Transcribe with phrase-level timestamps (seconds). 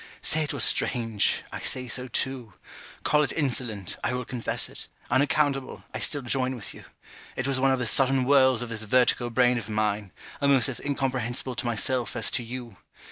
[0.23, 2.53] Say it was strange, I say so too.
[3.03, 6.85] Call it insolent, I will confess it; unaccountable, I still join with you.
[7.35, 10.11] It was one of the sudden whirls of this vertigo brain of mine,
[10.41, 12.77] almost as incomprehensible to myself as to you.